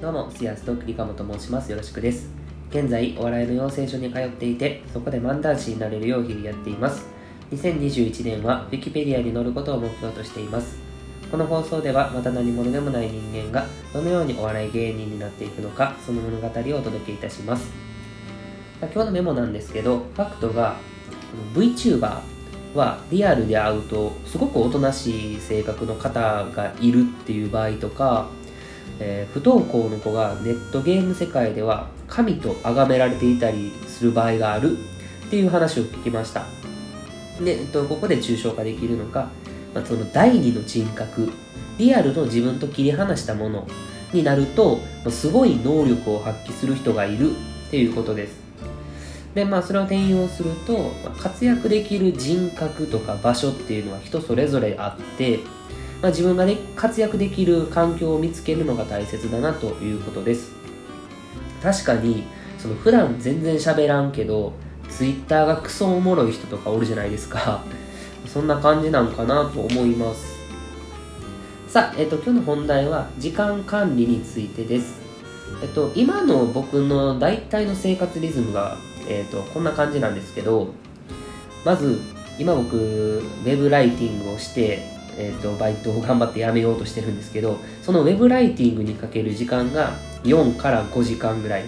[0.00, 1.72] どうも、スヤスとクリカモと申します。
[1.72, 2.30] よろしくです。
[2.70, 7.04] 現在、お笑いの養成所に通っていて、そこで漫談師になれるよう日々やっています。
[7.50, 10.78] 2021年は、ウィキペディアに載ることを目標としています。
[11.32, 17.68] この放送では、また何者でもない人間が、どのようにお笑い芸人になっていくのか、その物語をお届けいたします。
[18.80, 20.76] 今日のメモなんですけど、ファクトが、
[21.56, 22.20] VTuber
[22.76, 28.28] はリアルで会うと、すごくおとなしい性格の方がいるっていう場合とか、
[29.00, 34.76] えー不登校の子がネットゲーム世界では神と崇められていたりする場合がある
[35.26, 36.44] っていう話を聞きました。
[37.42, 39.28] で、えっと、ここで抽象化できるのが、
[39.74, 41.30] まあ、その第二の人格。
[41.78, 43.66] リアルの自分と切り離したもの
[44.12, 48.40] になるとすごい能力を発揮する人がいるっていうことです。
[49.34, 55.40] でまあそれを転用すると、活躍できる人格とか場所っていうのは人それぞれあって
[56.00, 60.52] まあ、自分がね活躍できる環境を見つけるのが大切だなということです。
[61.62, 62.24] 確かに
[62.58, 64.52] その普段全然喋らんけど
[64.88, 67.62] ツイッターがクソおもろい人とかおるじゃないですか。
[68.26, 70.38] そんな感じなのかなと思います。
[71.66, 75.08] さあ、えっと、今日の本題は時間管理についてです。
[75.62, 78.76] えっと、今の僕の大体の生活リズムが、
[79.08, 80.68] えっと、こんな感じなんですけど
[81.64, 81.98] まず
[82.38, 91.64] 今僕ウェブライティングをしてえー、とバイトを頑張って辞めようとしてるんですけどそのウェブライティングにかける時間が4から5時間ぐらい。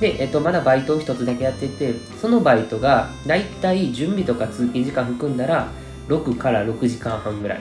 [0.00, 5.68] で、えー、とまだバイトを1つだけやっててそのバイトがだいたい準備とか通勤時間含んだら
[6.08, 7.60] 6から6時間半ぐらい。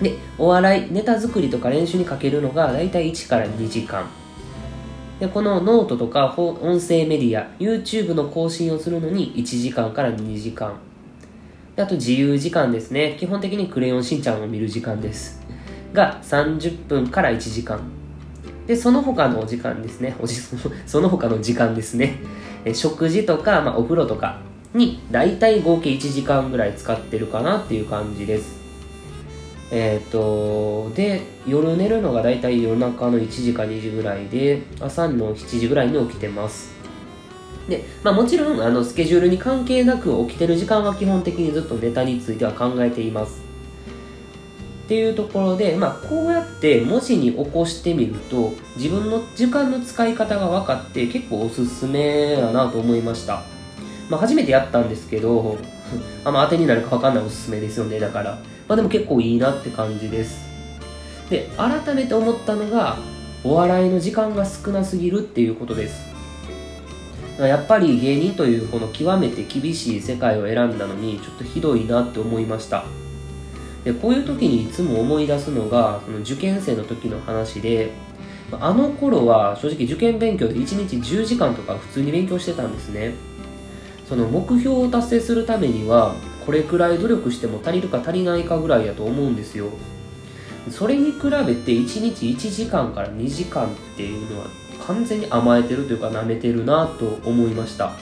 [0.00, 4.06] でお笑いネタ作りとか練習にかけるのがだいたい1から2時間。
[5.20, 10.74] でこのノートとか音声メディア YouTube の更新をするのに1時間から2時間。
[11.76, 13.16] あと自由時間ですね。
[13.18, 15.42] 基本的にクレヨンしんちゃんを見る時間です。
[15.92, 17.80] が30分から1時間。
[18.68, 20.14] で、その他のお時間ですね。
[20.20, 20.36] おじ
[20.86, 22.20] その他の時間ですね。
[22.64, 24.38] え食事とか、まあ、お風呂とか
[24.72, 28.62] に大体合計1時間ぐらい使ってるかなっていう感じです。
[29.72, 36.73] えっ、と、で、夜寝るのが大体夜中の1時か2時ぐらいで、朝の7時ぐらいに起きてます。
[37.68, 43.42] で、まあ、もちろんあのスケジュールに関係なく起きてる時間は基本的にずっとネタについては考えています。
[44.84, 53.44] っていうところで、まあ、こうやって文字に起こしてみると自分の時間の使い方が分かって結構おすすめだなと思いました。
[54.10, 55.56] まあ、初めてやったんですけど、
[56.24, 57.98] あんま当てになるか分かんないおすすめですよね。
[57.98, 58.38] だから、
[58.68, 60.44] まあ、でも結構いいなって感じです。
[61.30, 62.98] で、改めて思ったのが、
[63.42, 66.13] お笑いの時間が少なすぎるっていうことです。
[67.38, 72.84] やっぱり芸人というこの極めて厳しい世界を選んだのにちょっとひどいなって思いました。
[73.84, 77.92] でこういう時にいつも思い出すのがその受験生の時の話で
[78.52, 83.14] あの頃は正直受験勉強で1日10時間とか普通に勉強してたんですね。
[84.08, 86.14] その目標を達成するためには
[86.46, 89.70] これくらい努力しても足りるか足りないかぐらいやと思うんですよ。
[90.70, 94.46] それに比べて1日1時間から2時間っていうのは
[94.86, 97.92] 完全に甘えてるというか舐めてるなと思いました、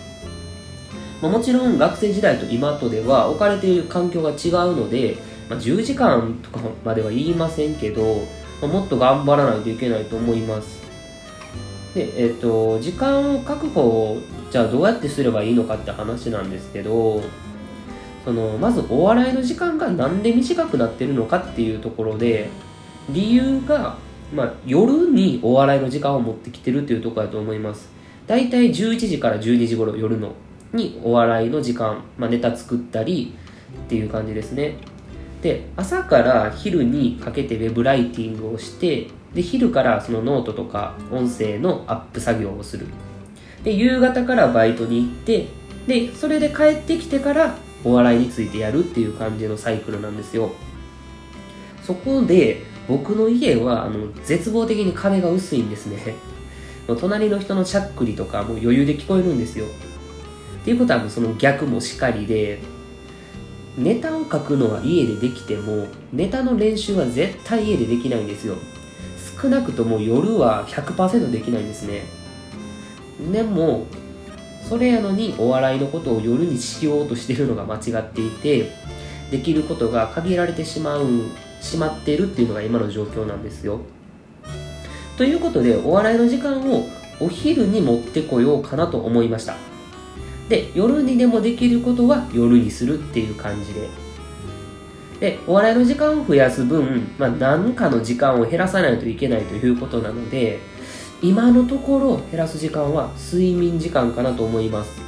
[1.20, 8.26] ま、もちろん学生時代と今とでは置かれている環境が違うので、まあ、10時間とかまでは言いませんけど、
[8.60, 10.82] まあ、もっと頑張らないといけないと思います。
[11.94, 14.16] でえっ、と時間を確保
[14.50, 17.22] じゃあどうやってすればいいのかって話なんですけど
[18.24, 22.48] そのまずお笑いの時間がなんで短くなってるのかっていうところで
[23.10, 23.96] 理由が
[24.34, 27.90] まあ、夜にお笑いの時間を持ってきてるっていうところだと思います。
[28.26, 30.32] だいたい11時から12時頃夜の
[30.72, 33.34] にお笑いの時間、まあ、ネタ作ったり
[33.84, 34.76] っていう感じですね。
[35.42, 42.86] で、朝から昼にかけてウェブライティングをして、で、昼からそのノートとか音声のアップ作業をする。
[43.64, 45.46] で、夕方からバイトに行って、
[45.86, 50.52] で、それで帰ってきてからお笑いについてやるっていう感じのサイクルなんですよ。
[51.82, 56.14] そこで、僕の家はあの絶望的に壁が薄いんですね。
[57.00, 59.66] 隣の人のしゃっくりとかもう余裕で聞こえるんですよ。
[59.66, 62.60] っていうことはもうその逆もしかりで
[63.76, 68.56] ネタを書くのは家でできてもネタの練習は絶対家でできないんですよ。
[69.40, 72.04] 少なくとも夜は100%できないんですね。
[73.32, 73.86] でも
[74.68, 78.70] それやのにお笑いのことを夜にしようとしてるのが間違っていて
[79.30, 81.06] できることが限られてしまう
[81.62, 83.80] しまっているっていうのが今の状況なんですよ。
[85.16, 86.86] ということでお笑いの時間を
[87.20, 89.54] お昼に持ってこようかなと思いました。
[90.48, 93.88] で夜にでもできることは夜にするっていう感じで。
[95.20, 100.58] でお笑いの時間を増やす分、まあ、何かの時間を減らさないといけないということなので
[101.22, 105.01] 今のところ減らす時間は睡眠時間かなと思います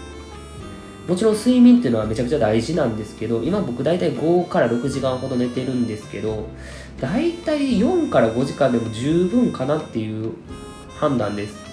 [1.07, 6.47] もちろん睡眠っていうのはめちゃくちゃ大事なんですけど今僕大体5から6時間ほど寝てるんですけど
[6.99, 10.33] 大体4から5時間でも十分かなっていう
[10.99, 11.65] 判断です。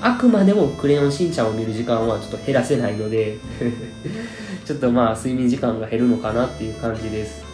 [0.00, 3.36] あくまでもクレヨンしんちゃんを見る時間はちょっと減らせないので
[4.64, 7.44] ちょっとまあ睡眠時間が減るのかなっていう感じです。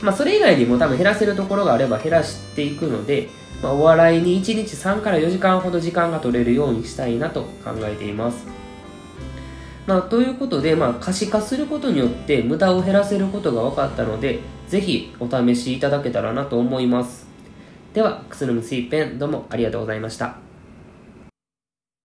[0.00, 3.28] まあそれ以外にも多分減らせるところがあれば減らしていくので、
[3.62, 8.63] まあ、お笑いに1日3から4時間ほど時間が取れるようにしたいなと考えています。
[9.86, 17.26] まあ、ということで、まあ、可視化することによって無駄を減らせることが分かったので、ぜひお試しいただけたらなと思います。
[17.92, 20.53] では、くするむすいペン、どうもありがとうございました。